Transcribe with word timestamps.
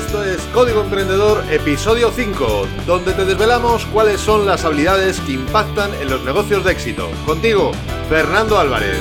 Esto 0.00 0.24
es 0.24 0.40
Código 0.54 0.80
Emprendedor, 0.80 1.44
episodio 1.52 2.10
5, 2.10 2.66
donde 2.86 3.12
te 3.12 3.26
desvelamos 3.26 3.84
cuáles 3.84 4.18
son 4.18 4.46
las 4.46 4.64
habilidades 4.64 5.20
que 5.20 5.32
impactan 5.32 5.92
en 6.00 6.08
los 6.08 6.24
negocios 6.24 6.64
de 6.64 6.72
éxito. 6.72 7.10
Contigo, 7.26 7.70
Fernando 8.08 8.58
Álvarez. 8.58 8.98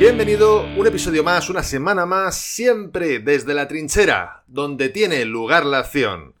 Bienvenido, 0.00 0.66
un 0.76 0.84
episodio 0.84 1.22
más, 1.22 1.48
una 1.48 1.62
semana 1.62 2.06
más, 2.06 2.36
siempre 2.36 3.20
desde 3.20 3.54
la 3.54 3.68
trinchera, 3.68 4.42
donde 4.48 4.88
tiene 4.88 5.24
lugar 5.24 5.64
la 5.64 5.78
acción. 5.78 6.34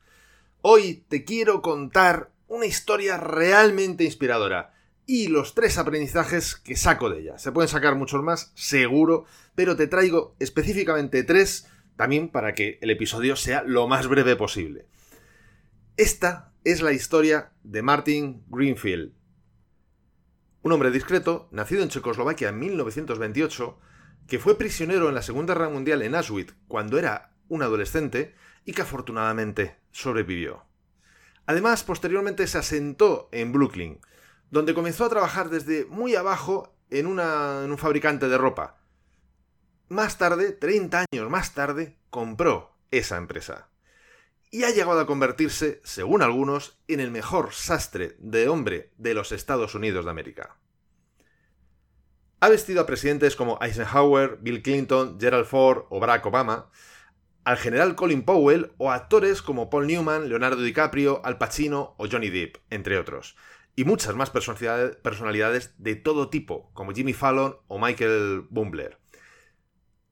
Hoy 0.62 1.04
te 1.08 1.24
quiero 1.24 1.62
contar 1.62 2.30
una 2.48 2.66
historia 2.66 3.16
realmente 3.16 4.02
inspiradora 4.02 4.75
y 5.06 5.28
los 5.28 5.54
tres 5.54 5.78
aprendizajes 5.78 6.56
que 6.56 6.76
saco 6.76 7.08
de 7.08 7.20
ella. 7.20 7.38
Se 7.38 7.52
pueden 7.52 7.68
sacar 7.68 7.94
muchos 7.94 8.22
más, 8.22 8.52
seguro, 8.54 9.24
pero 9.54 9.76
te 9.76 9.86
traigo 9.86 10.34
específicamente 10.40 11.22
tres, 11.22 11.68
también 11.96 12.28
para 12.28 12.54
que 12.54 12.78
el 12.82 12.90
episodio 12.90 13.36
sea 13.36 13.62
lo 13.62 13.86
más 13.86 14.08
breve 14.08 14.34
posible. 14.34 14.86
Esta 15.96 16.52
es 16.64 16.82
la 16.82 16.92
historia 16.92 17.52
de 17.62 17.82
Martin 17.82 18.44
Greenfield. 18.48 19.12
Un 20.62 20.72
hombre 20.72 20.90
discreto, 20.90 21.48
nacido 21.52 21.84
en 21.84 21.88
Checoslovaquia 21.88 22.48
en 22.48 22.58
1928, 22.58 23.78
que 24.26 24.40
fue 24.40 24.58
prisionero 24.58 25.08
en 25.08 25.14
la 25.14 25.22
Segunda 25.22 25.54
Guerra 25.54 25.68
Mundial 25.68 26.02
en 26.02 26.16
Auschwitz 26.16 26.54
cuando 26.66 26.98
era 26.98 27.32
un 27.48 27.62
adolescente 27.62 28.34
y 28.64 28.72
que 28.72 28.82
afortunadamente 28.82 29.76
sobrevivió. 29.92 30.64
Además, 31.46 31.84
posteriormente 31.84 32.48
se 32.48 32.58
asentó 32.58 33.28
en 33.30 33.52
Brooklyn, 33.52 34.00
donde 34.50 34.74
comenzó 34.74 35.04
a 35.04 35.10
trabajar 35.10 35.50
desde 35.50 35.84
muy 35.86 36.14
abajo 36.14 36.76
en, 36.90 37.06
un 37.06 37.78
fabricante 37.78 38.28
de 38.28 38.38
ropa. 38.38 38.78
Más 39.88 40.18
tarde, 40.18 40.52
30 40.52 41.04
años 41.12 41.30
más 41.30 41.54
tarde, 41.54 41.96
compró 42.10 42.76
esa 42.90 43.16
empresa. 43.16 43.68
Y 44.50 44.64
ha 44.64 44.70
llegado 44.70 45.00
a 45.00 45.06
convertirse, 45.06 45.80
según 45.84 46.22
algunos, 46.22 46.78
en 46.88 47.00
el 47.00 47.10
mejor 47.10 47.52
sastre 47.52 48.16
de 48.18 48.48
hombre 48.48 48.92
de 48.96 49.14
los 49.14 49.32
Estados 49.32 49.74
Unidos 49.74 50.04
de 50.04 50.10
América. 50.10 50.56
Ha 52.40 52.48
vestido 52.48 52.82
a 52.82 52.86
presidentes 52.86 53.34
como 53.34 53.58
Eisenhower, 53.60 54.38
Bill 54.40 54.62
Clinton, 54.62 55.18
Gerald 55.20 55.46
Ford 55.46 55.84
o 55.90 55.98
Barack 55.98 56.26
Obama, 56.26 56.70
al 57.44 57.56
general 57.56 57.94
Colin 57.94 58.24
Powell 58.24 58.72
o 58.76 58.90
actores 58.90 59.40
como 59.40 59.70
Paul 59.70 59.86
Newman, 59.86 60.28
Leonardo 60.28 60.62
DiCaprio, 60.62 61.24
Al 61.24 61.38
Pacino 61.38 61.94
o 61.96 62.08
Johnny 62.10 62.28
Depp, 62.28 62.56
entre 62.70 62.98
otros 62.98 63.36
y 63.76 63.84
muchas 63.84 64.16
más 64.16 64.30
personalidades 64.30 65.74
de 65.76 65.96
todo 65.96 66.30
tipo, 66.30 66.72
como 66.72 66.92
Jimmy 66.92 67.12
Fallon 67.12 67.58
o 67.68 67.78
Michael 67.78 68.46
Bumbler. 68.48 68.98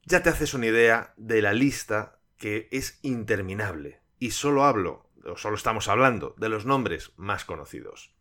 Ya 0.05 0.23
te 0.23 0.29
haces 0.29 0.53
una 0.53 0.67
idea 0.67 1.15
de 1.17 1.41
la 1.41 1.55
lista 1.55 2.21
que 2.37 2.69
es 2.71 2.99
interminable, 3.01 4.03
y 4.19 4.33
solo 4.33 4.65
hablo, 4.65 5.11
o 5.25 5.39
solo 5.39 5.57
estamos 5.57 5.89
hablando, 5.89 6.35
de 6.37 6.51
los 6.51 6.67
nombres 6.67 7.13
más 7.17 7.47
conocidos. 7.47 8.15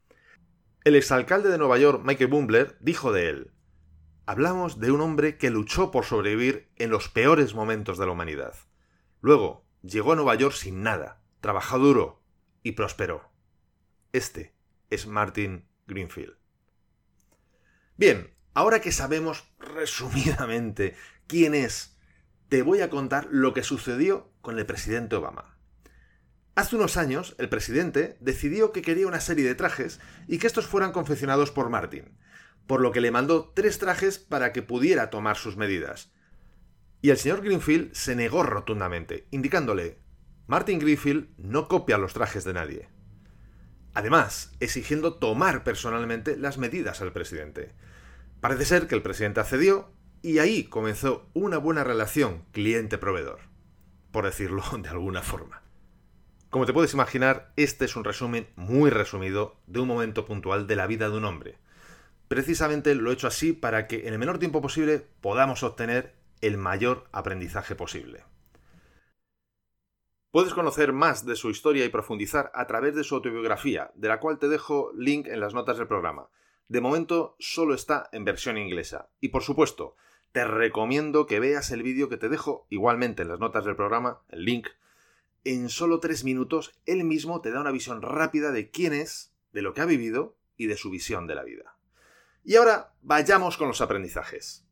El 0.86 0.96
exalcalde 0.96 1.50
de 1.50 1.58
Nueva 1.58 1.78
York, 1.78 2.02
Michael 2.06 2.30
Bumbler, 2.30 2.78
dijo 2.80 3.12
de 3.12 3.30
él, 3.30 3.52
Hablamos 4.26 4.80
de 4.80 4.92
un 4.92 5.02
hombre 5.02 5.38
que 5.38 5.50
luchó 5.50 5.92
por 5.92 6.06
sobrevivir 6.06 6.70
en 6.78 6.90
los 6.90 7.10
peores 7.10 7.54
momentos 7.54 7.98
de 7.98 8.06
la 8.06 8.14
humanidad. 8.14 8.56
Luego, 9.20 9.66
llegó 9.82 10.14
a 10.14 10.16
Nueva 10.16 10.36
York 10.36 10.56
sin 10.56 10.84
nada, 10.84 11.22
trabajó 11.42 11.78
duro 11.78 12.22
y 12.64 12.72
prosperó. 12.72 13.30
Este 14.14 14.53
es 14.94 15.08
Martin 15.08 15.68
Greenfield. 15.88 16.36
Bien, 17.98 18.34
ahora 18.54 18.82
que 18.82 18.92
sabemos 18.92 19.44
resumidamente 19.60 20.96
quién 21.28 21.56
es, 21.56 21.98
te 22.50 22.62
voy 22.62 22.82
a 22.82 22.90
contar 22.90 23.28
lo 23.32 23.54
que 23.54 23.64
sucedió 23.64 24.32
con 24.42 24.60
el 24.60 24.66
presidente 24.66 25.16
Obama. 25.16 25.58
Hace 26.56 26.76
unos 26.76 26.98
años, 26.98 27.36
el 27.40 27.50
presidente 27.50 28.18
decidió 28.20 28.72
que 28.72 28.84
quería 28.84 29.08
una 29.08 29.22
serie 29.22 29.46
de 29.46 29.56
trajes 29.56 30.00
y 30.28 30.38
que 30.38 30.46
estos 30.46 30.68
fueran 30.68 30.92
confeccionados 30.92 31.50
por 31.50 31.70
Martin, 31.70 32.16
por 32.68 32.82
lo 32.82 32.92
que 32.92 33.02
le 33.02 33.10
mandó 33.10 33.52
tres 33.56 33.80
trajes 33.80 34.20
para 34.20 34.54
que 34.54 34.62
pudiera 34.62 35.10
tomar 35.10 35.36
sus 35.36 35.58
medidas. 35.58 36.14
Y 37.02 37.10
el 37.10 37.18
señor 37.18 37.42
Greenfield 37.42 37.94
se 37.94 38.16
negó 38.16 38.44
rotundamente, 38.44 39.28
indicándole, 39.32 40.00
Martin 40.46 40.78
Greenfield 40.78 41.30
no 41.38 41.68
copia 41.68 41.98
los 41.98 42.14
trajes 42.14 42.44
de 42.44 42.54
nadie. 42.54 42.93
Además, 43.94 44.52
exigiendo 44.60 45.16
tomar 45.16 45.64
personalmente 45.64 46.36
las 46.36 46.58
medidas 46.58 47.02
al 47.02 47.14
presidente. 47.14 47.72
Parece 48.42 48.66
ser 48.66 48.88
que 48.88 48.96
el 48.96 49.02
presidente 49.02 49.40
accedió 49.40 49.92
y 50.22 50.40
ahí 50.40 50.64
comenzó 50.64 51.30
una 51.34 51.58
buena 51.58 51.84
relación 51.84 52.44
cliente-proveedor, 52.52 53.40
por 54.12 54.26
decirlo 54.26 54.64
de 54.82 54.90
alguna 54.90 55.22
forma. 55.22 55.62
Como 56.50 56.66
te 56.66 56.74
puedes 56.74 56.94
imaginar, 56.94 57.52
este 57.56 57.86
es 57.86 57.96
un 57.96 58.04
resumen 58.04 58.48
muy 58.56 58.90
resumido 58.90 59.58
de 59.68 59.80
un 59.80 59.88
momento 59.88 60.26
puntual 60.26 60.68
de 60.68 60.76
la 60.76 60.88
vida 60.88 61.10
de 61.10 61.18
un 61.18 61.26
hombre. 61.26 61.58
Precisamente 62.28 62.96
lo 62.96 63.10
he 63.10 63.14
hecho 63.14 63.28
así 63.28 63.54
para 63.54 63.88
que 63.88 64.08
en 64.08 64.14
el 64.14 64.20
menor 64.20 64.40
tiempo 64.40 64.62
posible 64.62 65.06
podamos 65.22 65.64
obtener 65.64 66.14
el 66.42 66.58
mayor 66.58 67.06
aprendizaje 67.12 67.76
posible. 67.76 68.24
Puedes 70.34 70.56
conocer 70.56 70.94
más 70.94 71.28
de 71.28 71.36
su 71.36 71.52
historia 71.52 71.86
y 71.86 71.90
profundizar 71.90 72.50
a 72.56 72.66
través 72.66 72.96
de 72.96 73.04
su 73.04 73.14
autobiografía, 73.14 73.92
de 73.94 74.08
la 74.08 74.20
cual 74.20 74.40
te 74.40 74.50
dejo 74.50 74.92
link 74.96 75.28
en 75.28 75.40
las 75.40 75.54
notas 75.54 75.78
del 75.78 75.88
programa. 75.88 76.28
De 76.68 76.82
momento 76.82 77.36
solo 77.38 77.76
está 77.76 78.10
en 78.12 78.26
versión 78.26 78.58
inglesa. 78.58 79.10
Y 79.22 79.28
por 79.28 79.44
supuesto, 79.44 79.96
te 80.32 80.44
recomiendo 80.44 81.28
que 81.28 81.40
veas 81.40 81.70
el 81.70 81.84
vídeo 81.84 82.10
que 82.10 82.18
te 82.18 82.30
dejo 82.30 82.66
igualmente 82.72 83.22
en 83.22 83.28
las 83.28 83.40
notas 83.40 83.64
del 83.64 83.76
programa, 83.76 84.24
el 84.30 84.44
link. 84.44 84.70
En 85.44 85.70
solo 85.70 86.00
tres 86.00 86.24
minutos, 86.24 86.74
él 86.88 87.04
mismo 87.04 87.40
te 87.42 87.52
da 87.52 87.62
una 87.62 87.70
visión 87.70 88.02
rápida 88.02 88.52
de 88.52 88.72
quién 88.72 88.94
es, 88.94 89.36
de 89.52 89.62
lo 89.62 89.76
que 89.76 89.82
ha 89.82 89.86
vivido 89.86 90.36
y 90.58 90.66
de 90.66 90.78
su 90.78 90.90
visión 90.90 91.28
de 91.28 91.36
la 91.36 91.44
vida. 91.44 91.78
Y 92.44 92.56
ahora 92.56 92.96
vayamos 93.04 93.56
con 93.56 93.68
los 93.68 93.82
aprendizajes. 93.82 94.66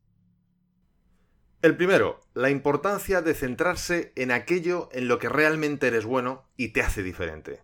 El 1.61 1.77
primero, 1.77 2.19
la 2.33 2.49
importancia 2.49 3.21
de 3.21 3.35
centrarse 3.35 4.13
en 4.15 4.31
aquello 4.31 4.89
en 4.93 5.07
lo 5.07 5.19
que 5.19 5.29
realmente 5.29 5.87
eres 5.87 6.05
bueno 6.05 6.49
y 6.57 6.69
te 6.69 6.81
hace 6.81 7.03
diferente. 7.03 7.61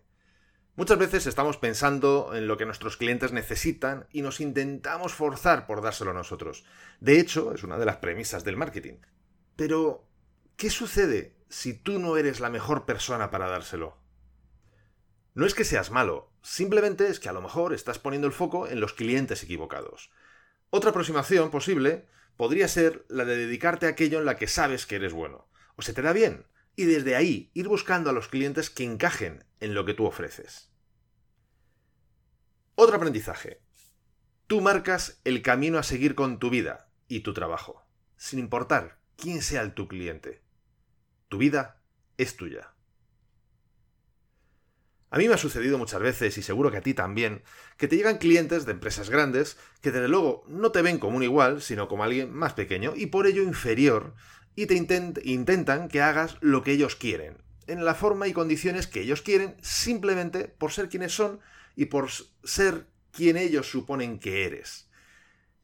Muchas 0.76 0.98
veces 0.98 1.26
estamos 1.26 1.56
pensando 1.56 2.30
en 2.36 2.46
lo 2.46 2.56
que 2.56 2.64
nuestros 2.64 2.96
clientes 2.96 3.32
necesitan 3.32 4.06
y 4.12 4.22
nos 4.22 4.38
intentamos 4.38 5.14
forzar 5.14 5.66
por 5.66 5.82
dárselo 5.82 6.12
a 6.12 6.14
nosotros. 6.14 6.64
De 7.00 7.18
hecho, 7.18 7.52
es 7.52 7.64
una 7.64 7.76
de 7.76 7.86
las 7.86 7.96
premisas 7.96 8.44
del 8.44 8.56
marketing. 8.56 8.98
Pero, 9.56 10.06
¿qué 10.56 10.70
sucede 10.70 11.34
si 11.48 11.74
tú 11.74 11.98
no 11.98 12.16
eres 12.16 12.38
la 12.38 12.50
mejor 12.50 12.86
persona 12.86 13.32
para 13.32 13.48
dárselo? 13.48 13.98
No 15.34 15.44
es 15.44 15.54
que 15.54 15.64
seas 15.64 15.90
malo, 15.90 16.30
simplemente 16.40 17.08
es 17.08 17.18
que 17.18 17.30
a 17.30 17.32
lo 17.32 17.42
mejor 17.42 17.74
estás 17.74 17.98
poniendo 17.98 18.28
el 18.28 18.32
foco 18.32 18.68
en 18.68 18.78
los 18.78 18.92
clientes 18.92 19.42
equivocados. 19.42 20.12
Otra 20.70 20.90
aproximación 20.90 21.50
posible 21.50 22.06
podría 22.38 22.68
ser 22.68 23.04
la 23.08 23.24
de 23.24 23.36
dedicarte 23.36 23.86
a 23.86 23.90
aquello 23.90 24.20
en 24.20 24.24
la 24.24 24.36
que 24.36 24.46
sabes 24.46 24.86
que 24.86 24.94
eres 24.94 25.12
bueno, 25.12 25.48
o 25.74 25.82
se 25.82 25.92
te 25.92 26.02
da 26.02 26.12
bien, 26.12 26.46
y 26.76 26.84
desde 26.84 27.16
ahí 27.16 27.50
ir 27.52 27.66
buscando 27.66 28.08
a 28.08 28.12
los 28.12 28.28
clientes 28.28 28.70
que 28.70 28.84
encajen 28.84 29.44
en 29.58 29.74
lo 29.74 29.84
que 29.84 29.92
tú 29.92 30.06
ofreces. 30.06 30.70
Otro 32.76 32.94
aprendizaje. 32.94 33.60
Tú 34.46 34.60
marcas 34.60 35.20
el 35.24 35.42
camino 35.42 35.78
a 35.78 35.82
seguir 35.82 36.14
con 36.14 36.38
tu 36.38 36.48
vida 36.48 36.88
y 37.08 37.20
tu 37.20 37.34
trabajo, 37.34 37.84
sin 38.16 38.38
importar 38.38 39.00
quién 39.16 39.42
sea 39.42 39.74
tu 39.74 39.88
cliente. 39.88 40.44
Tu 41.28 41.38
vida 41.38 41.82
es 42.18 42.36
tuya. 42.36 42.72
A 45.10 45.18
mí 45.18 45.26
me 45.26 45.34
ha 45.34 45.38
sucedido 45.38 45.78
muchas 45.78 46.00
veces, 46.00 46.36
y 46.36 46.42
seguro 46.42 46.70
que 46.70 46.76
a 46.76 46.82
ti 46.82 46.92
también, 46.92 47.42
que 47.76 47.88
te 47.88 47.96
llegan 47.96 48.18
clientes 48.18 48.66
de 48.66 48.72
empresas 48.72 49.08
grandes 49.08 49.56
que 49.80 49.90
desde 49.90 50.08
luego 50.08 50.44
no 50.48 50.70
te 50.70 50.82
ven 50.82 50.98
como 50.98 51.16
un 51.16 51.22
igual, 51.22 51.62
sino 51.62 51.88
como 51.88 52.04
alguien 52.04 52.32
más 52.32 52.52
pequeño 52.52 52.92
y 52.94 53.06
por 53.06 53.26
ello 53.26 53.42
inferior, 53.42 54.14
y 54.54 54.66
te 54.66 54.74
intentan 54.74 55.88
que 55.88 56.02
hagas 56.02 56.36
lo 56.40 56.62
que 56.62 56.72
ellos 56.72 56.96
quieren, 56.96 57.38
en 57.66 57.84
la 57.84 57.94
forma 57.94 58.26
y 58.28 58.32
condiciones 58.32 58.86
que 58.86 59.02
ellos 59.02 59.22
quieren, 59.22 59.56
simplemente 59.62 60.48
por 60.48 60.72
ser 60.72 60.88
quienes 60.88 61.12
son 61.12 61.40
y 61.76 61.86
por 61.86 62.08
ser 62.44 62.86
quien 63.12 63.36
ellos 63.36 63.70
suponen 63.70 64.18
que 64.18 64.44
eres. 64.44 64.87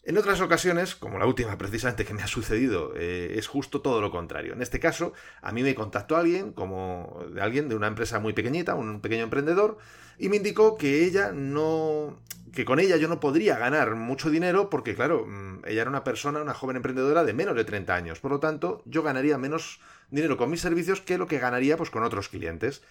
En 0.06 0.19
otras 0.19 0.43
ocasiones, 0.43 0.95
como 0.95 1.19
la 1.19 1.25
última 1.25 1.56
precisamente 1.56 2.05
que 2.05 2.12
me 2.12 2.23
ha 2.23 2.27
sucedido, 2.27 2.93
eh, 2.95 3.37
es 3.39 3.47
justo 3.47 3.81
todo 3.81 4.03
lo 4.03 4.11
contrario. 4.11 4.53
En 4.53 4.61
este 4.61 4.79
caso, 4.79 5.15
a 5.41 5.51
mí 5.51 5.62
me 5.62 5.75
contactó 5.75 6.17
alguien, 6.19 6.53
como 6.53 7.25
de 7.33 7.41
alguien 7.41 7.71
de 7.71 7.75
una 7.75 7.87
empresa 7.87 8.21
muy 8.21 8.35
pequeñita, 8.35 8.75
un 8.75 9.01
pequeño 9.01 9.25
emprendedor, 9.25 9.79
y 10.19 10.29
me 10.29 10.37
indicó 10.37 10.77
que 10.77 11.06
ella 11.06 11.33
no. 11.33 12.21
que 12.53 12.67
con 12.67 12.81
ella 12.81 12.99
yo 12.99 13.09
no 13.09 13.19
podría 13.19 13.56
ganar 13.56 13.95
mucho 13.95 14.29
dinero, 14.29 14.69
porque 14.69 14.95
claro, 14.95 15.25
mm, 15.27 15.62
ella 15.65 15.81
era 15.81 15.91
una 15.91 16.05
persona, 16.05 16.43
una 16.43 16.53
joven 16.53 16.77
emprendedora 16.77 17.25
de 17.25 17.33
menos 17.33 17.56
de 17.56 17.65
30 17.65 17.95
años. 17.95 18.21
Por 18.21 18.31
lo 18.31 18.41
tanto, 18.41 18.83
yo 18.85 19.03
ganaría 19.03 19.39
menos 19.39 19.81
dinero 20.11 20.37
con 20.37 20.51
mis 20.51 20.61
servicios 20.61 21.01
que 21.01 21.17
lo 21.17 21.27
que 21.27 21.39
ganaría 21.39 21.79
pues, 21.79 21.89
con 21.89 22.03
otros 22.03 22.29
clientes. 22.29 22.83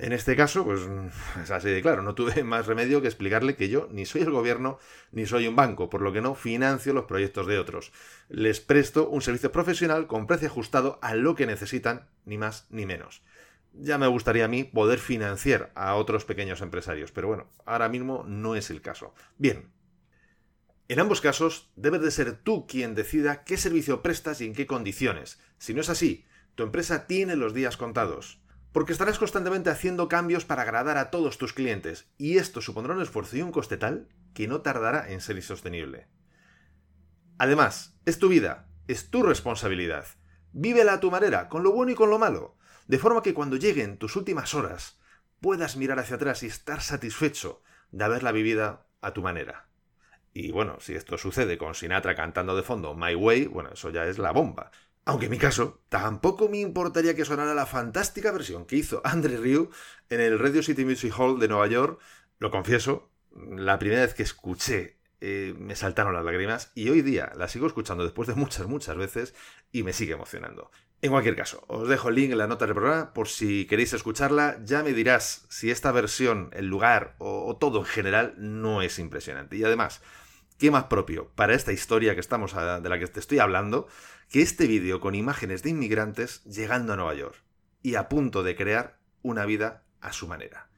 En 0.00 0.14
este 0.14 0.34
caso, 0.34 0.64
pues 0.64 0.80
es 1.42 1.50
así 1.50 1.68
de 1.68 1.82
claro, 1.82 2.00
no 2.00 2.14
tuve 2.14 2.42
más 2.42 2.66
remedio 2.66 3.02
que 3.02 3.08
explicarle 3.08 3.54
que 3.54 3.68
yo 3.68 3.86
ni 3.90 4.06
soy 4.06 4.22
el 4.22 4.30
gobierno 4.30 4.78
ni 5.12 5.26
soy 5.26 5.46
un 5.46 5.56
banco, 5.56 5.90
por 5.90 6.00
lo 6.00 6.10
que 6.10 6.22
no 6.22 6.34
financio 6.34 6.94
los 6.94 7.04
proyectos 7.04 7.46
de 7.46 7.58
otros. 7.58 7.92
Les 8.30 8.60
presto 8.60 9.10
un 9.10 9.20
servicio 9.20 9.52
profesional 9.52 10.06
con 10.06 10.26
precio 10.26 10.48
ajustado 10.48 10.98
a 11.02 11.14
lo 11.14 11.34
que 11.34 11.44
necesitan, 11.44 12.08
ni 12.24 12.38
más 12.38 12.66
ni 12.70 12.86
menos. 12.86 13.22
Ya 13.74 13.98
me 13.98 14.06
gustaría 14.06 14.46
a 14.46 14.48
mí 14.48 14.64
poder 14.64 15.00
financiar 15.00 15.70
a 15.74 15.94
otros 15.96 16.24
pequeños 16.24 16.62
empresarios, 16.62 17.12
pero 17.12 17.28
bueno, 17.28 17.50
ahora 17.66 17.90
mismo 17.90 18.24
no 18.26 18.56
es 18.56 18.70
el 18.70 18.80
caso. 18.80 19.14
Bien. 19.36 19.70
En 20.88 20.98
ambos 20.98 21.20
casos, 21.20 21.70
debes 21.76 22.00
de 22.00 22.10
ser 22.10 22.38
tú 22.38 22.66
quien 22.66 22.94
decida 22.94 23.44
qué 23.44 23.58
servicio 23.58 24.00
prestas 24.00 24.40
y 24.40 24.46
en 24.46 24.54
qué 24.54 24.66
condiciones. 24.66 25.38
Si 25.58 25.74
no 25.74 25.82
es 25.82 25.90
así, 25.90 26.24
tu 26.54 26.62
empresa 26.62 27.06
tiene 27.06 27.36
los 27.36 27.52
días 27.52 27.76
contados. 27.76 28.40
Porque 28.72 28.92
estarás 28.92 29.18
constantemente 29.18 29.70
haciendo 29.70 30.08
cambios 30.08 30.44
para 30.44 30.62
agradar 30.62 30.96
a 30.96 31.10
todos 31.10 31.38
tus 31.38 31.52
clientes, 31.52 32.08
y 32.18 32.38
esto 32.38 32.60
supondrá 32.60 32.94
un 32.94 33.02
esfuerzo 33.02 33.36
y 33.36 33.42
un 33.42 33.52
coste 33.52 33.76
tal 33.76 34.08
que 34.34 34.46
no 34.46 34.60
tardará 34.60 35.10
en 35.10 35.20
ser 35.20 35.36
insostenible. 35.36 36.08
Además, 37.38 37.98
es 38.06 38.18
tu 38.18 38.28
vida, 38.28 38.68
es 38.86 39.10
tu 39.10 39.22
responsabilidad. 39.22 40.06
Vívela 40.52 40.94
a 40.94 41.00
tu 41.00 41.10
manera, 41.10 41.48
con 41.48 41.62
lo 41.62 41.72
bueno 41.72 41.92
y 41.92 41.94
con 41.94 42.10
lo 42.10 42.18
malo 42.18 42.56
de 42.90 42.98
forma 42.98 43.22
que 43.22 43.34
cuando 43.34 43.54
lleguen 43.54 43.98
tus 43.98 44.16
últimas 44.16 44.52
horas 44.52 44.98
puedas 45.38 45.76
mirar 45.76 46.00
hacia 46.00 46.16
atrás 46.16 46.42
y 46.42 46.46
estar 46.46 46.82
satisfecho 46.82 47.62
de 47.92 48.02
haberla 48.02 48.32
vivida 48.32 48.88
a 49.00 49.12
tu 49.12 49.22
manera. 49.22 49.68
Y 50.32 50.50
bueno, 50.50 50.80
si 50.80 50.96
esto 50.96 51.16
sucede 51.16 51.56
con 51.56 51.76
Sinatra 51.76 52.16
cantando 52.16 52.56
de 52.56 52.64
fondo 52.64 52.96
My 52.96 53.14
Way, 53.14 53.46
bueno, 53.46 53.70
eso 53.74 53.90
ya 53.90 54.06
es 54.06 54.18
la 54.18 54.32
bomba. 54.32 54.72
Aunque 55.10 55.24
en 55.24 55.32
mi 55.32 55.38
caso, 55.38 55.82
tampoco 55.88 56.48
me 56.48 56.60
importaría 56.60 57.16
que 57.16 57.24
sonara 57.24 57.52
la 57.52 57.66
fantástica 57.66 58.30
versión 58.30 58.64
que 58.64 58.76
hizo 58.76 59.00
Andre 59.02 59.38
Ryu 59.38 59.68
en 60.08 60.20
el 60.20 60.38
Radio 60.38 60.62
City 60.62 60.84
Music 60.84 61.12
Hall 61.18 61.40
de 61.40 61.48
Nueva 61.48 61.66
York. 61.66 62.00
Lo 62.38 62.52
confieso, 62.52 63.10
la 63.34 63.80
primera 63.80 64.02
vez 64.02 64.14
que 64.14 64.22
escuché 64.22 65.00
eh, 65.20 65.52
me 65.58 65.74
saltaron 65.74 66.14
las 66.14 66.24
lágrimas 66.24 66.70
y 66.76 66.90
hoy 66.90 67.02
día 67.02 67.32
la 67.34 67.48
sigo 67.48 67.66
escuchando 67.66 68.04
después 68.04 68.28
de 68.28 68.36
muchas, 68.36 68.68
muchas 68.68 68.96
veces 68.96 69.34
y 69.72 69.82
me 69.82 69.92
sigue 69.92 70.12
emocionando. 70.12 70.70
En 71.02 71.10
cualquier 71.10 71.34
caso, 71.34 71.64
os 71.66 71.88
dejo 71.88 72.08
el 72.08 72.14
link 72.14 72.30
en 72.30 72.38
la 72.38 72.46
nota 72.46 72.66
del 72.66 72.76
programa 72.76 73.12
por 73.12 73.26
si 73.26 73.66
queréis 73.66 73.92
escucharla. 73.92 74.60
Ya 74.64 74.84
me 74.84 74.92
dirás 74.92 75.44
si 75.48 75.72
esta 75.72 75.90
versión, 75.90 76.50
el 76.52 76.68
lugar 76.68 77.16
o, 77.18 77.56
todo 77.56 77.80
en 77.80 77.86
general 77.86 78.34
no 78.38 78.80
es 78.80 79.00
impresionante. 79.00 79.56
Y 79.56 79.64
además, 79.64 80.02
¿qué 80.60 80.70
más 80.70 80.84
propio 80.84 81.32
para 81.34 81.54
esta 81.54 81.72
historia 81.72 82.14
que 82.14 82.20
estamos 82.20 82.54
de 82.54 82.88
la 82.88 82.98
que 83.00 83.08
te 83.08 83.18
estoy 83.18 83.40
hablando 83.40 83.88
que 84.28 84.42
este 84.42 84.68
vídeo 84.68 85.00
con 85.00 85.16
imágenes 85.16 85.64
de 85.64 85.70
inmigrantes 85.70 86.44
llegando 86.44 86.92
a 86.92 86.96
Nueva 86.96 87.14
York 87.14 87.42
y 87.82 87.96
a 87.96 88.08
punto 88.08 88.44
de 88.44 88.54
crear 88.54 89.00
una 89.22 89.44
vida 89.44 89.84
a 90.00 90.12
su 90.12 90.28
manera? 90.28 90.70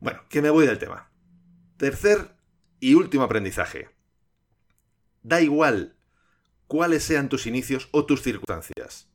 Bueno, 0.00 0.22
que 0.28 0.42
me 0.42 0.50
voy 0.50 0.66
del 0.66 0.78
tema. 0.78 1.12
Tercer 1.76 2.34
y 2.80 2.94
último 2.94 3.22
aprendizaje. 3.22 3.90
Da 5.22 5.40
igual 5.40 5.96
cuáles 6.66 7.04
sean 7.04 7.28
tus 7.28 7.46
inicios 7.46 7.88
o 7.92 8.04
tus 8.04 8.22
circunstancias 8.22 9.08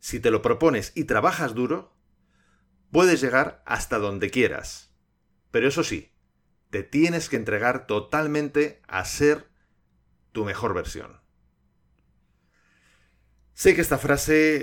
si 0.00 0.20
te 0.20 0.30
lo 0.30 0.42
propones 0.42 0.92
y 0.94 1.04
trabajas 1.04 1.54
duro, 1.54 1.92
puedes 2.90 3.20
llegar 3.20 3.62
hasta 3.66 3.98
donde 3.98 4.30
quieras. 4.30 4.94
Pero 5.50 5.68
eso 5.68 5.84
sí, 5.84 6.12
te 6.70 6.82
tienes 6.82 7.28
que 7.28 7.36
entregar 7.36 7.86
totalmente 7.86 8.80
a 8.86 9.04
ser 9.04 9.47
tu 10.32 10.44
mejor 10.44 10.74
versión. 10.74 11.20
Sé 13.54 13.74
que 13.74 13.80
esta 13.80 13.98
frase 13.98 14.58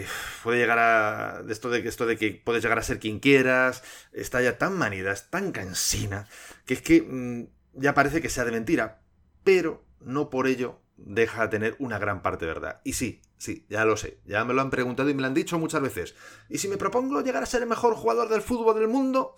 eh, 0.00 0.06
puede 0.42 0.58
llegar 0.58 0.78
a. 0.78 1.42
De 1.42 1.52
esto 1.52 1.70
de, 1.70 1.86
esto 1.88 2.04
de 2.04 2.18
que 2.18 2.32
puedes 2.44 2.62
llegar 2.62 2.78
a 2.78 2.82
ser 2.82 2.98
quien 2.98 3.18
quieras. 3.18 3.82
Está 4.12 4.42
ya 4.42 4.58
tan 4.58 4.76
manida, 4.76 5.12
es 5.12 5.30
tan 5.30 5.52
cansina. 5.52 6.28
Que 6.66 6.74
es 6.74 6.82
que 6.82 7.00
mm, 7.00 7.46
ya 7.80 7.94
parece 7.94 8.20
que 8.20 8.28
sea 8.28 8.44
de 8.44 8.52
mentira. 8.52 9.00
Pero 9.42 9.86
no 10.00 10.28
por 10.28 10.46
ello 10.46 10.80
deja 10.96 11.42
de 11.42 11.48
tener 11.48 11.76
una 11.78 11.98
gran 11.98 12.22
parte 12.22 12.46
de 12.46 12.52
verdad. 12.52 12.80
Y 12.84 12.94
sí, 12.94 13.22
sí, 13.38 13.66
ya 13.68 13.84
lo 13.84 13.96
sé, 13.96 14.20
ya 14.24 14.44
me 14.44 14.54
lo 14.54 14.62
han 14.62 14.70
preguntado 14.70 15.08
y 15.08 15.14
me 15.14 15.20
lo 15.20 15.28
han 15.28 15.34
dicho 15.34 15.58
muchas 15.58 15.82
veces. 15.82 16.14
¿Y 16.48 16.58
si 16.58 16.68
me 16.68 16.78
propongo 16.78 17.20
llegar 17.22 17.42
a 17.42 17.46
ser 17.46 17.62
el 17.62 17.68
mejor 17.68 17.94
jugador 17.94 18.28
del 18.28 18.42
fútbol 18.42 18.78
del 18.78 18.88
mundo? 18.88 19.34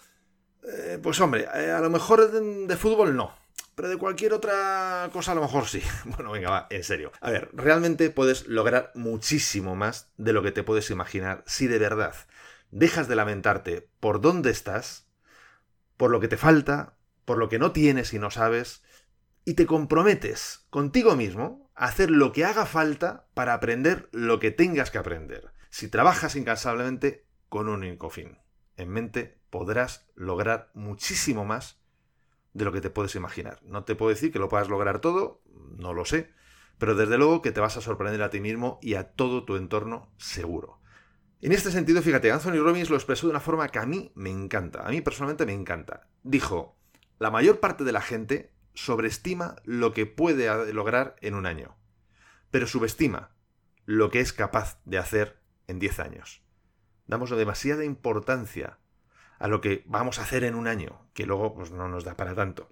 Eh, 0.63 0.99
pues 1.03 1.21
hombre, 1.21 1.47
eh, 1.55 1.71
a 1.71 1.81
lo 1.81 1.91
mejor 1.91 2.31
de, 2.31 2.77
fútbol 2.77 3.17
no. 3.17 3.33
Pero 3.79 3.91
de 3.91 3.97
cualquier 3.97 4.33
otra 4.33 5.09
cosa 5.13 5.31
a 5.31 5.35
lo 5.37 5.43
mejor 5.43 5.69
sí. 5.69 5.81
Bueno, 6.05 6.33
venga, 6.33 6.51
va, 6.51 6.67
en 6.69 6.83
serio. 6.83 7.13
A 7.21 7.31
ver, 7.31 7.49
realmente 7.53 8.11
puedes 8.11 8.49
lograr 8.49 8.91
muchísimo 8.97 9.77
más 9.77 10.11
de 10.17 10.33
lo 10.33 10.43
que 10.43 10.51
te 10.51 10.65
puedes 10.65 10.91
imaginar 10.91 11.45
si 11.47 11.69
de 11.69 11.79
verdad 11.79 12.13
dejas 12.73 13.07
de 13.07 13.15
lamentarte 13.15 13.89
por 14.01 14.21
dónde 14.21 14.51
estás, 14.51 15.07
por 15.97 16.11
lo 16.11 16.19
que 16.19 16.27
te 16.27 16.37
falta, 16.37 16.97
por 17.25 17.39
lo 17.39 17.49
que 17.49 17.61
no 17.61 17.71
tienes 17.71 18.13
y 18.13 18.19
no 18.19 18.33
sabes, 18.33 18.83
y 19.45 19.55
te 19.55 19.65
comprometes 19.65 20.67
contigo 20.71 21.15
mismo 21.15 21.71
a 21.77 21.85
hacer 21.85 22.11
lo 22.11 22.33
que 22.33 22.45
haga 22.45 22.67
falta 22.67 23.29
para 23.35 23.55
aprender 23.55 24.09
lo 24.11 24.41
que 24.41 24.51
tengas 24.51 24.91
que 24.91 24.99
aprender. 24.99 25.53
Si 25.71 25.87
trabajas 25.87 26.35
incansablemente 26.35 27.27
con 27.49 27.69
un 27.69 27.85
único 27.85 28.11
fin 28.11 28.39
en 28.77 28.89
mente, 28.89 29.39
podrás 29.51 30.09
lograr 30.17 30.73
muchísimo 30.75 31.45
más 31.45 31.78
de 32.53 32.65
lo 32.65 32.73
que 32.73 32.81
te 32.81 32.91
puedes 32.91 33.15
imaginar. 33.15 33.61
No 33.63 33.85
te 33.85 33.95
puedo 33.95 34.11
decir 34.11 34.33
que 34.33 34.39
lo 34.39 34.49
puedas 34.49 34.69
lograr 34.69 35.01
todo, 35.01 35.43
no 35.77 35.93
lo 35.95 36.05
sé, 36.05 36.33
pero 36.79 36.95
desde 36.95 37.19
luego 37.19 37.43
que 37.43 37.53
te 37.53 37.61
vas 37.61 37.77
a 37.77 37.81
sorprender 37.81 38.23
a 38.23 38.31
ti 38.31 38.41
mismo 38.41 38.79
y 38.83 38.95
a 38.95 39.13
todo 39.13 39.45
tu 39.45 39.57
entorno 39.57 40.13
seguro. 40.17 40.81
En 41.41 41.53
este 41.53 41.71
sentido, 41.71 42.03
fíjate, 42.03 42.33
Anthony 42.33 42.61
Robbins 42.63 42.91
lo 42.91 42.97
expresó 42.97 43.27
de 43.27 43.31
una 43.31 43.41
forma 43.41 43.69
que 43.69 43.79
a 43.79 43.87
mí 43.87 44.11
me 44.15 44.31
encanta, 44.31 44.87
a 44.87 44.91
mí 44.91 45.01
personalmente 45.01 45.47
me 45.47 45.53
encanta. 45.53 46.09
Dijo, 46.25 46.77
la 47.19 47.31
mayor 47.31 47.61
parte 47.61 47.85
de 47.85 47.93
la 47.93 48.01
gente 48.01 48.53
sobreestima 48.75 49.57
lo 49.65 49.93
que 49.93 50.07
puede 50.07 50.73
lograr 50.73 51.17
en 51.21 51.35
un 51.35 51.47
año, 51.47 51.77
pero 52.51 52.67
subestima 52.67 53.35
lo 53.85 54.11
que 54.11 54.21
es 54.21 54.33
capaz 54.33 54.81
de 54.85 54.99
hacer 54.99 55.41
en 55.67 55.79
10 55.79 56.01
años. 56.01 56.43
Damos 57.07 57.31
demasiada 57.31 57.85
importancia 57.85 58.79
a 59.39 59.49
lo 59.49 59.61
que 59.61 59.85
vamos 59.87 60.19
a 60.19 60.23
hacer 60.23 60.45
en 60.45 60.55
un 60.55 60.67
año, 60.67 61.07
que 61.15 61.27
luego 61.27 61.55
pues, 61.55 61.71
no 61.71 61.89
nos 61.89 62.05
da 62.05 62.17
para 62.17 62.35
tanto. 62.35 62.71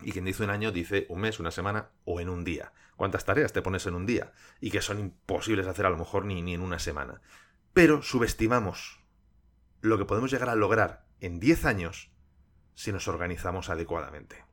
Y 0.00 0.12
quien 0.12 0.24
dice 0.24 0.44
un 0.44 0.50
año 0.50 0.70
dice 0.70 1.06
un 1.08 1.20
mes, 1.20 1.40
una 1.40 1.50
semana 1.50 1.90
o 2.04 2.20
en 2.20 2.28
un 2.28 2.44
día. 2.44 2.72
¿Cuántas 2.96 3.24
tareas 3.24 3.52
te 3.52 3.62
pones 3.62 3.86
en 3.86 3.94
un 3.94 4.06
día? 4.06 4.32
Y 4.60 4.70
que 4.70 4.80
son 4.80 5.00
imposibles 5.00 5.66
de 5.66 5.72
hacer 5.72 5.86
a 5.86 5.90
lo 5.90 5.96
mejor 5.96 6.24
ni, 6.24 6.40
ni 6.42 6.54
en 6.54 6.60
una 6.60 6.78
semana. 6.78 7.20
Pero 7.72 8.02
subestimamos 8.02 9.00
lo 9.80 9.98
que 9.98 10.04
podemos 10.04 10.30
llegar 10.30 10.48
a 10.50 10.54
lograr 10.54 11.06
en 11.20 11.40
10 11.40 11.64
años 11.64 12.10
si 12.74 12.92
nos 12.92 13.08
organizamos 13.08 13.70
adecuadamente. 13.70 14.44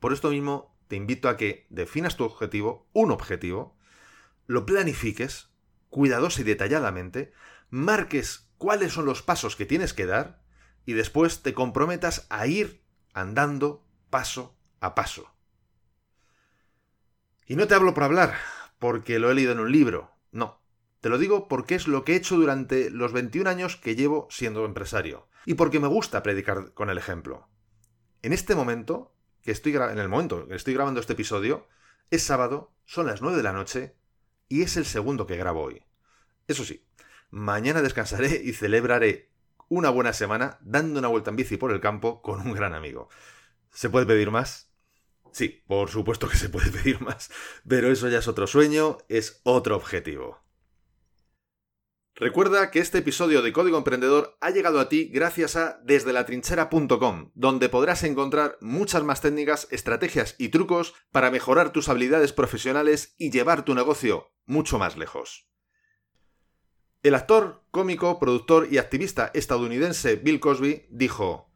Por 0.00 0.12
esto 0.12 0.30
mismo, 0.30 0.78
te 0.88 0.96
invito 0.96 1.28
a 1.28 1.36
que 1.36 1.66
definas 1.70 2.16
tu 2.16 2.24
objetivo, 2.24 2.88
un 2.92 3.10
objetivo, 3.10 3.76
lo 4.46 4.66
planifiques 4.66 5.50
cuidadoso 5.88 6.40
y 6.40 6.44
detalladamente, 6.44 7.32
marques 7.70 8.50
cuáles 8.58 8.92
son 8.92 9.06
los 9.06 9.22
pasos 9.22 9.56
que 9.56 9.66
tienes 9.66 9.94
que 9.94 10.06
dar 10.06 10.43
y 10.86 10.92
después 10.92 11.42
te 11.42 11.54
comprometas 11.54 12.26
a 12.30 12.46
ir 12.46 12.82
andando 13.12 13.84
paso 14.10 14.56
a 14.80 14.94
paso. 14.94 15.30
Y 17.46 17.56
no 17.56 17.66
te 17.66 17.74
hablo 17.74 17.94
por 17.94 18.04
hablar, 18.04 18.34
porque 18.78 19.18
lo 19.18 19.30
he 19.30 19.34
leído 19.34 19.52
en 19.52 19.60
un 19.60 19.72
libro, 19.72 20.10
no. 20.30 20.62
Te 21.00 21.08
lo 21.08 21.18
digo 21.18 21.48
porque 21.48 21.74
es 21.74 21.86
lo 21.86 22.04
que 22.04 22.12
he 22.12 22.16
hecho 22.16 22.36
durante 22.36 22.90
los 22.90 23.12
21 23.12 23.48
años 23.48 23.76
que 23.76 23.96
llevo 23.96 24.26
siendo 24.30 24.64
empresario, 24.64 25.28
y 25.44 25.54
porque 25.54 25.80
me 25.80 25.88
gusta 25.88 26.22
predicar 26.22 26.72
con 26.72 26.90
el 26.90 26.98
ejemplo. 26.98 27.48
En 28.22 28.32
este 28.32 28.54
momento 28.54 29.14
que 29.42 29.52
estoy 29.52 29.76
en 29.76 29.98
el 29.98 30.08
momento 30.08 30.48
que 30.48 30.54
estoy 30.54 30.74
grabando 30.74 31.00
este 31.00 31.12
episodio, 31.12 31.68
es 32.10 32.22
sábado, 32.22 32.74
son 32.86 33.06
las 33.06 33.20
9 33.20 33.36
de 33.36 33.42
la 33.42 33.52
noche 33.52 33.94
y 34.48 34.62
es 34.62 34.76
el 34.76 34.86
segundo 34.86 35.26
que 35.26 35.36
grabo 35.36 35.62
hoy. 35.62 35.84
Eso 36.48 36.64
sí, 36.64 36.86
mañana 37.30 37.82
descansaré 37.82 38.40
y 38.42 38.54
celebraré 38.54 39.33
una 39.68 39.90
buena 39.90 40.12
semana 40.12 40.58
dando 40.62 40.98
una 40.98 41.08
vuelta 41.08 41.30
en 41.30 41.36
bici 41.36 41.56
por 41.56 41.72
el 41.72 41.80
campo 41.80 42.22
con 42.22 42.40
un 42.40 42.52
gran 42.52 42.74
amigo. 42.74 43.08
¿Se 43.70 43.90
puede 43.90 44.06
pedir 44.06 44.30
más? 44.30 44.70
Sí, 45.32 45.64
por 45.66 45.90
supuesto 45.90 46.28
que 46.28 46.36
se 46.36 46.48
puede 46.48 46.70
pedir 46.70 47.00
más, 47.00 47.30
pero 47.68 47.90
eso 47.90 48.08
ya 48.08 48.18
es 48.18 48.28
otro 48.28 48.46
sueño, 48.46 48.98
es 49.08 49.40
otro 49.42 49.76
objetivo. 49.76 50.44
Recuerda 52.16 52.70
que 52.70 52.78
este 52.78 52.98
episodio 52.98 53.42
de 53.42 53.52
Código 53.52 53.76
Emprendedor 53.76 54.36
ha 54.40 54.50
llegado 54.50 54.78
a 54.78 54.88
ti 54.88 55.10
gracias 55.12 55.56
a 55.56 55.80
desdelatrinchera.com, 55.82 57.32
donde 57.34 57.68
podrás 57.68 58.04
encontrar 58.04 58.56
muchas 58.60 59.02
más 59.02 59.20
técnicas, 59.20 59.66
estrategias 59.72 60.36
y 60.38 60.50
trucos 60.50 60.94
para 61.10 61.32
mejorar 61.32 61.72
tus 61.72 61.88
habilidades 61.88 62.32
profesionales 62.32 63.16
y 63.18 63.32
llevar 63.32 63.64
tu 63.64 63.74
negocio 63.74 64.30
mucho 64.46 64.78
más 64.78 64.96
lejos. 64.96 65.48
El 67.04 67.14
actor, 67.14 67.62
cómico, 67.70 68.18
productor 68.18 68.68
y 68.70 68.78
activista 68.78 69.30
estadounidense 69.34 70.16
Bill 70.16 70.40
Cosby 70.40 70.86
dijo, 70.88 71.50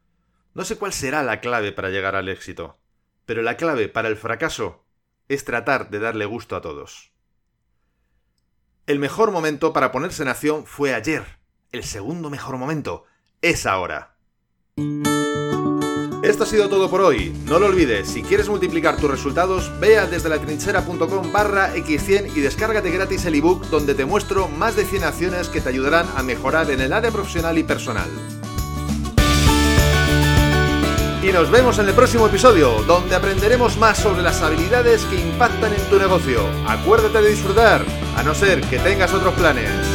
No 0.53 0.63
sé 0.63 0.77
cuál 0.77 0.93
será 0.93 1.23
la 1.23 1.41
clave 1.41 1.71
para 1.71 1.89
llegar 1.89 2.15
al 2.15 2.29
éxito, 2.29 2.77
pero 3.25 3.41
la 3.41 3.57
clave 3.57 3.89
para 3.89 4.09
el 4.09 4.15
fracaso 4.15 4.85
es 5.27 5.45
tratar 5.45 5.89
de 5.89 5.97
darle 5.97 6.25
gusto 6.25 6.55
a 6.55 6.61
todos. 6.61 7.13
El 8.85 8.99
mejor 8.99 9.31
momento 9.31 9.73
para 9.73 9.91
ponerse 9.91 10.21
en 10.21 10.29
acción 10.29 10.67
fue 10.67 10.93
ayer. 10.93 11.39
El 11.71 11.83
segundo 11.83 12.29
mejor 12.29 12.57
momento 12.57 13.05
es 13.41 13.65
ahora. 13.65 14.17
Esto 16.21 16.43
ha 16.43 16.47
sido 16.47 16.67
todo 16.67 16.89
por 16.89 16.99
hoy. 16.99 17.33
No 17.45 17.59
lo 17.59 17.67
olvides, 17.67 18.09
si 18.09 18.23
quieres 18.23 18.49
multiplicar 18.49 18.97
tus 18.97 19.09
resultados, 19.09 19.71
ve 19.79 19.97
a 19.97 20.05
desde 20.05 20.27
la 20.27 20.37
trinchera.com 20.37 21.31
barra 21.31 21.73
x100 21.75 22.35
y 22.35 22.41
descárgate 22.41 22.91
gratis 22.91 23.23
el 23.23 23.35
ebook 23.35 23.67
donde 23.67 23.95
te 23.95 24.03
muestro 24.03 24.49
más 24.49 24.75
de 24.75 24.83
100 24.83 25.05
acciones 25.05 25.47
que 25.47 25.61
te 25.61 25.69
ayudarán 25.69 26.07
a 26.17 26.23
mejorar 26.23 26.69
en 26.71 26.81
el 26.81 26.91
área 26.91 27.09
profesional 27.09 27.57
y 27.57 27.63
personal. 27.63 28.09
Y 31.23 31.31
nos 31.31 31.49
vemos 31.51 31.79
en 31.79 31.87
el 31.87 31.93
próximo 31.93 32.27
episodio, 32.27 32.81
donde 32.83 33.15
aprenderemos 33.15 33.77
más 33.77 33.97
sobre 33.97 34.21
las 34.21 34.41
habilidades 34.41 35.03
que 35.05 35.21
impactan 35.21 35.73
en 35.73 35.89
tu 35.89 35.97
negocio. 35.99 36.45
Acuérdate 36.67 37.21
de 37.21 37.29
disfrutar, 37.29 37.85
a 38.17 38.23
no 38.23 38.35
ser 38.35 38.61
que 38.61 38.79
tengas 38.79 39.13
otros 39.13 39.33
planes. 39.35 39.88